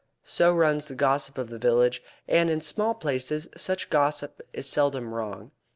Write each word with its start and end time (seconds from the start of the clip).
So 0.23 0.51
runs 0.51 0.87
the 0.87 0.95
gossip 0.95 1.37
of 1.37 1.51
the 1.51 1.59
village, 1.59 2.01
and 2.27 2.49
in 2.49 2.61
small 2.61 2.95
places 2.95 3.47
such 3.55 3.91
gossip 3.91 4.41
is 4.51 4.65
seldom 4.65 5.13
wrong. 5.13 5.51